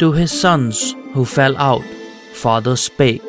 To 0.00 0.12
his 0.12 0.32
sons 0.32 0.94
who 1.12 1.26
fell 1.26 1.54
out, 1.58 1.84
father 2.32 2.74
spake, 2.74 3.20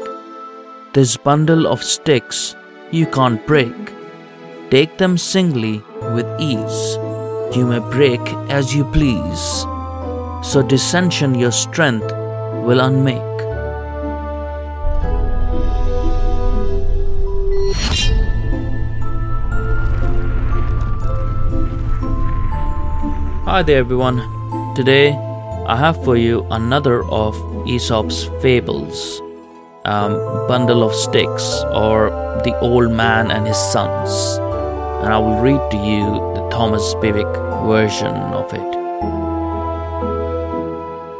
This 0.94 1.18
bundle 1.18 1.68
of 1.68 1.84
sticks 1.84 2.56
you 2.92 3.08
can't 3.08 3.46
break. 3.46 3.76
Take 4.70 4.98
them 4.98 5.18
singly 5.18 5.84
with 6.16 6.26
ease. 6.40 6.96
You 7.54 7.66
may 7.68 7.80
break 7.80 8.22
as 8.50 8.74
you 8.74 8.86
please. 8.86 9.66
So 10.48 10.64
dissension 10.66 11.36
your 11.36 11.52
strength 11.52 12.10
will 12.64 12.80
unmake. 12.80 13.20
Hi 23.44 23.62
there, 23.62 23.80
everyone. 23.80 24.24
Today 24.74 25.31
I 25.68 25.78
have 25.78 26.04
for 26.04 26.18
you 26.18 26.46
another 26.52 27.04
of 27.06 27.36
Aesop's 27.68 28.26
fables 28.42 29.22
um, 29.86 30.14
Bundle 30.48 30.84
of 30.84 30.94
Sticks, 30.94 31.64
or 31.74 32.10
The 32.44 32.58
Old 32.60 32.92
Man 32.92 33.32
and 33.32 33.48
His 33.48 33.58
Sons. 33.58 34.38
And 35.04 35.14
I 35.14 35.18
will 35.18 35.40
read 35.42 35.62
to 35.72 35.78
you 35.78 36.06
the 36.36 36.50
Thomas 36.52 36.94
Bewick 36.96 37.34
version 37.66 38.16
of 38.16 38.54
it. 38.54 38.72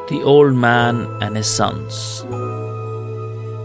The 0.10 0.22
Old 0.24 0.56
Man 0.56 1.08
and 1.22 1.36
His 1.36 1.48
Sons. 1.48 2.26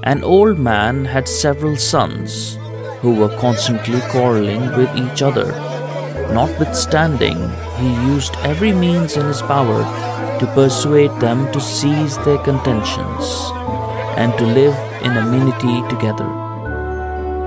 An 0.04 0.22
old 0.22 0.58
man 0.58 1.04
had 1.04 1.28
several 1.28 1.76
sons 1.76 2.56
who 3.00 3.14
were 3.14 3.36
constantly 3.38 4.00
quarreling 4.10 4.64
with 4.76 4.94
each 4.96 5.20
other. 5.20 5.50
Notwithstanding, 6.32 7.36
he 7.76 7.88
used 8.06 8.36
every 8.44 8.72
means 8.72 9.16
in 9.16 9.26
his 9.26 9.42
power 9.42 9.82
to 10.40 10.46
persuade 10.54 11.12
them 11.20 11.50
to 11.52 11.60
cease 11.60 12.16
their 12.18 12.38
contentions 12.38 13.50
and 14.16 14.36
to 14.38 14.46
live 14.46 14.76
in 15.02 15.16
amenity 15.16 15.76
together. 15.88 16.28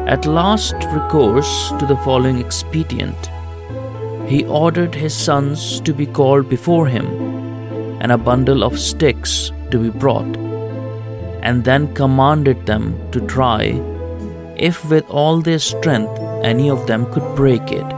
At 0.08 0.26
last, 0.26 0.76
recourse 0.92 1.70
to 1.80 1.86
the 1.86 1.98
following 1.98 2.40
expedient. 2.40 3.30
He 4.28 4.46
ordered 4.46 4.96
his 4.96 5.16
sons 5.16 5.82
to 5.82 5.94
be 5.94 6.06
called 6.06 6.50
before 6.50 6.88
him, 6.88 7.08
and 8.02 8.12
a 8.12 8.18
bundle 8.18 8.64
of 8.64 8.80
sticks 8.80 9.52
to 9.72 9.80
be 9.80 9.90
brought, 9.90 10.38
and 11.42 11.64
then 11.64 11.94
commanded 11.94 12.66
them 12.66 12.94
to 13.12 13.22
try 13.28 13.82
if 14.58 14.84
with 14.90 15.10
all 15.10 15.42
their 15.42 15.60
strength 15.60 16.20
any 16.44 16.70
of 16.70 16.86
them 16.86 17.06
could 17.14 17.36
break 17.36 17.72
it. 17.72 17.90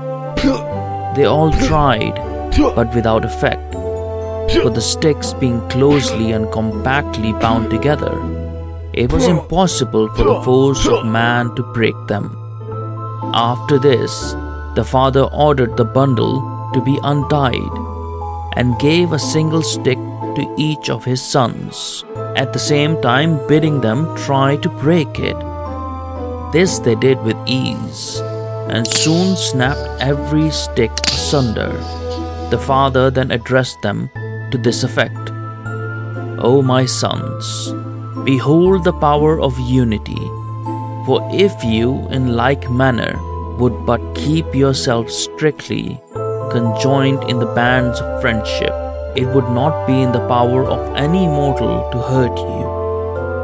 They 1.15 1.25
all 1.25 1.51
tried, 1.67 2.15
but 2.75 2.93
without 2.93 3.25
effect, 3.25 3.60
for 4.53 4.69
the 4.69 4.81
sticks 4.81 5.33
being 5.33 5.67
closely 5.69 6.31
and 6.31 6.51
compactly 6.51 7.33
bound 7.33 7.69
together, 7.69 8.13
it 8.93 9.11
was 9.11 9.27
impossible 9.27 10.09
for 10.09 10.23
the 10.23 10.41
force 10.41 10.85
of 10.87 11.05
man 11.05 11.55
to 11.55 11.63
break 11.73 11.95
them. 12.07 12.35
After 13.33 13.79
this, 13.79 14.33
the 14.75 14.83
father 14.83 15.23
ordered 15.23 15.77
the 15.77 15.85
bundle 15.85 16.71
to 16.73 16.81
be 16.81 16.99
untied 17.03 17.77
and 18.57 18.79
gave 18.79 19.11
a 19.11 19.19
single 19.19 19.61
stick 19.61 19.97
to 20.35 20.55
each 20.57 20.89
of 20.89 21.05
his 21.05 21.21
sons, 21.21 22.03
at 22.35 22.51
the 22.53 22.59
same 22.59 23.01
time 23.01 23.39
bidding 23.47 23.81
them 23.81 24.15
try 24.17 24.57
to 24.57 24.69
break 24.69 25.19
it. 25.19 25.37
This 26.51 26.79
they 26.79 26.95
did 26.95 27.21
with 27.23 27.37
ease, 27.45 28.19
and 28.69 28.85
soon 28.85 29.35
snapped 29.35 30.01
every 30.01 30.51
stick 30.51 30.91
asunder. 31.07 31.71
The 32.49 32.59
father 32.59 33.09
then 33.09 33.31
addressed 33.31 33.81
them 33.81 34.09
to 34.51 34.57
this 34.57 34.83
effect 34.83 35.31
O 36.43 36.61
my 36.63 36.85
sons, 36.85 37.71
behold 38.25 38.83
the 38.83 38.93
power 38.93 39.39
of 39.39 39.59
unity. 39.59 40.23
For 41.05 41.21
if 41.31 41.63
you, 41.63 42.07
in 42.09 42.35
like 42.35 42.69
manner, 42.71 43.13
would 43.59 43.85
but 43.85 44.01
keep 44.15 44.55
yourselves 44.55 45.15
strictly 45.15 45.99
conjoined 46.51 47.23
in 47.29 47.37
the 47.37 47.53
bands 47.53 47.99
of 48.01 48.21
friendship, 48.21 48.73
it 49.15 49.27
would 49.35 49.49
not 49.49 49.85
be 49.85 50.01
in 50.01 50.11
the 50.11 50.27
power 50.27 50.65
of 50.65 50.95
any 50.95 51.27
mortal 51.27 51.89
to 51.91 51.99
hurt 51.99 52.35
you. 52.37 52.65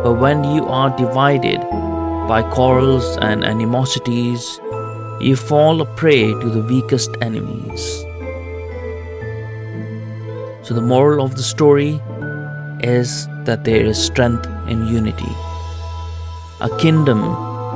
But 0.03 0.19
when 0.19 0.43
you 0.43 0.65
are 0.65 0.97
divided 0.97 1.61
by 2.27 2.41
quarrels 2.51 3.15
and 3.17 3.45
animosities, 3.45 4.59
you 5.21 5.35
fall 5.35 5.81
a 5.81 5.85
prey 5.85 6.33
to 6.33 6.49
the 6.49 6.63
weakest 6.63 7.15
enemies. 7.21 8.06
So, 10.67 10.73
the 10.73 10.81
moral 10.81 11.23
of 11.23 11.37
the 11.37 11.43
story 11.43 12.01
is 12.81 13.25
that 13.45 13.63
there 13.63 13.85
is 13.85 13.97
strength 13.97 14.45
in 14.67 14.85
unity. 14.85 15.33
A 16.59 16.67
kingdom 16.77 17.21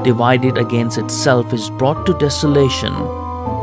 divided 0.03 0.57
against 0.57 0.97
itself 0.97 1.53
is 1.53 1.69
brought 1.69 2.05
to 2.05 2.17
desolation, 2.17 2.91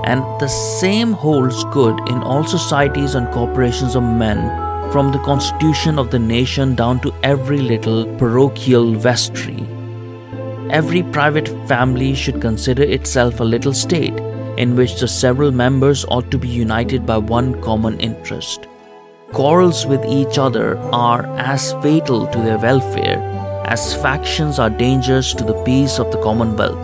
and 0.06 0.22
the 0.41 0.49
same 0.49 1.12
holds 1.12 1.62
good 1.65 1.99
in 2.09 2.22
all 2.22 2.43
societies 2.43 3.15
and 3.15 3.31
corporations 3.34 3.97
of 3.97 4.03
men, 4.03 4.41
from 4.93 5.12
the 5.12 5.19
constitution 5.19 5.99
of 5.99 6.11
the 6.11 6.19
nation 6.19 6.75
down 6.75 6.99
to 7.00 7.12
every 7.22 7.59
little 7.59 8.06
parochial 8.17 8.94
vestry. 8.94 9.62
Every 10.71 11.03
private 11.03 11.49
family 11.69 12.15
should 12.15 12.41
consider 12.41 12.84
itself 12.84 13.41
a 13.41 13.44
little 13.44 13.75
state 13.75 14.19
in 14.56 14.75
which 14.75 14.99
the 14.99 15.06
several 15.06 15.53
members 15.53 16.06
ought 16.06 16.31
to 16.31 16.38
be 16.38 16.49
united 16.49 17.05
by 17.05 17.19
one 17.19 17.61
common 17.61 18.00
interest. 18.00 18.67
Quarrels 19.33 19.84
with 19.84 20.05
each 20.06 20.39
other 20.39 20.78
are 20.91 21.27
as 21.37 21.75
fatal 21.83 22.27
to 22.28 22.39
their 22.39 22.56
welfare 22.56 23.21
as 23.66 23.94
factions 24.00 24.59
are 24.59 24.71
dangerous 24.71 25.34
to 25.34 25.44
the 25.44 25.62
peace 25.65 25.99
of 25.99 26.11
the 26.11 26.22
commonwealth. 26.22 26.81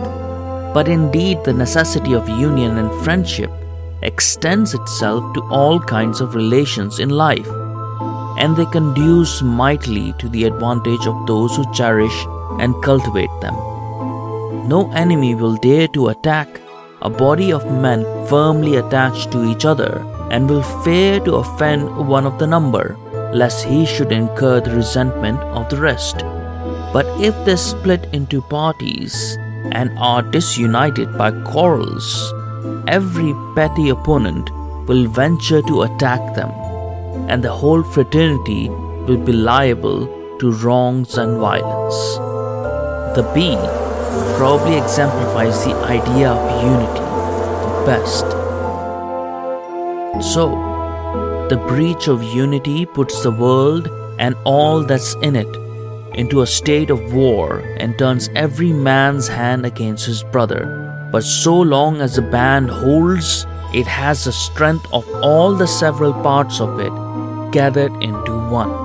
But 0.71 0.87
indeed, 0.87 1.43
the 1.43 1.53
necessity 1.53 2.13
of 2.13 2.29
union 2.29 2.77
and 2.77 3.03
friendship 3.03 3.51
extends 4.03 4.75
itself 4.75 5.33
to 5.33 5.41
all 5.49 5.79
kinds 5.79 6.21
of 6.21 6.35
relations 6.35 6.99
in 6.99 7.09
life, 7.09 7.47
and 8.37 8.55
they 8.55 8.67
conduce 8.67 9.41
mightily 9.41 10.13
to 10.19 10.29
the 10.29 10.43
advantage 10.43 11.07
of 11.07 11.25
those 11.25 11.55
who 11.55 11.73
cherish 11.73 12.25
and 12.59 12.79
cultivate 12.83 13.35
them. 13.41 13.55
No 14.67 14.91
enemy 14.93 15.33
will 15.33 15.55
dare 15.55 15.87
to 15.89 16.09
attack 16.09 16.61
a 17.05 17.09
body 17.09 17.53
of 17.53 17.65
men 17.85 18.03
firmly 18.27 18.77
attached 18.77 19.31
to 19.31 19.45
each 19.49 19.63
other 19.63 19.91
and 20.31 20.49
will 20.49 20.63
fear 20.85 21.19
to 21.19 21.35
offend 21.35 22.07
one 22.07 22.25
of 22.25 22.39
the 22.39 22.47
number, 22.47 22.97
lest 23.31 23.63
he 23.65 23.85
should 23.85 24.11
incur 24.11 24.59
the 24.59 24.75
resentment 24.75 25.39
of 25.59 25.69
the 25.69 25.77
rest. 25.77 26.17
But 26.95 27.05
if 27.29 27.35
they 27.45 27.57
split 27.57 28.09
into 28.11 28.41
parties 28.41 29.37
and 29.71 29.95
are 29.99 30.23
disunited 30.23 31.15
by 31.15 31.29
quarrels, 31.51 32.09
every 32.87 33.33
petty 33.55 33.89
opponent 33.89 34.49
will 34.87 35.07
venture 35.07 35.61
to 35.61 35.83
attack 35.83 36.33
them, 36.33 36.51
and 37.29 37.43
the 37.43 37.55
whole 37.61 37.83
fraternity 37.83 38.69
will 39.07 39.23
be 39.29 39.33
liable 39.33 40.07
to 40.39 40.51
wrongs 40.53 41.17
and 41.19 41.37
violence. 41.37 41.99
The 43.15 43.31
bee 43.35 43.84
probably 44.37 44.77
exemplifies 44.77 45.63
the 45.65 45.75
idea 45.75 46.31
of 46.31 46.63
unity 46.63 47.01
the 47.65 47.83
best. 47.85 48.25
So, 50.33 50.49
the 51.49 51.57
breach 51.67 52.07
of 52.07 52.23
unity 52.23 52.85
puts 52.85 53.21
the 53.21 53.31
world 53.31 53.89
and 54.17 54.35
all 54.45 54.83
that's 54.83 55.13
in 55.15 55.35
it 55.35 55.53
into 56.15 56.41
a 56.41 56.47
state 56.47 56.89
of 56.89 57.13
war 57.13 57.59
and 57.79 57.97
turns 57.99 58.29
every 58.35 58.71
man's 58.71 59.27
hand 59.27 59.65
against 59.65 60.05
his 60.05 60.23
brother. 60.23 61.09
But 61.11 61.23
so 61.23 61.59
long 61.59 62.01
as 62.01 62.15
the 62.15 62.21
band 62.21 62.69
holds, 62.69 63.45
it 63.73 63.85
has 63.87 64.23
the 64.23 64.31
strength 64.31 64.85
of 64.93 65.07
all 65.15 65.53
the 65.53 65.67
several 65.67 66.13
parts 66.13 66.61
of 66.61 66.79
it 66.79 66.93
gathered 67.51 67.91
into 68.01 68.31
one. 68.49 68.84